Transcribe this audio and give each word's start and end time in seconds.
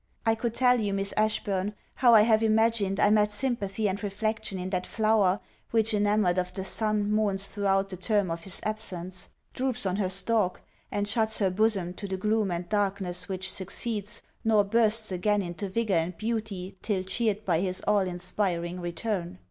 I 0.25 0.33
could 0.33 0.55
tell 0.55 0.79
you, 0.79 0.95
Miss 0.95 1.13
Ashburn, 1.15 1.75
how 1.93 2.15
I 2.15 2.21
have 2.23 2.41
imagined 2.41 2.99
I 2.99 3.11
met 3.11 3.31
sympathy 3.31 3.87
and 3.87 4.01
reflection 4.01 4.57
in 4.57 4.71
that 4.71 4.87
flower 4.87 5.39
which 5.69 5.93
enamoured 5.93 6.39
of 6.39 6.51
the 6.55 6.63
sun 6.63 7.11
mourns 7.11 7.47
throughout 7.47 7.89
the 7.89 7.97
term 7.97 8.31
of 8.31 8.43
his 8.43 8.59
absence, 8.63 9.29
droops 9.53 9.85
on 9.85 9.97
her 9.97 10.09
stalk, 10.09 10.61
and 10.89 11.07
shuts 11.07 11.37
her 11.37 11.51
bosom 11.51 11.93
to 11.93 12.07
the 12.07 12.17
gloom 12.17 12.49
and 12.49 12.67
darkness 12.67 13.29
which 13.29 13.51
succeeds, 13.53 14.23
nor 14.43 14.63
bursts 14.63 15.11
again 15.11 15.43
into 15.43 15.69
vigour 15.69 15.97
and 15.97 16.17
beauty 16.17 16.75
till 16.81 17.03
cheered 17.03 17.45
by 17.45 17.59
his 17.59 17.83
all 17.85 18.07
inspiring 18.07 18.79
return. 18.79 19.37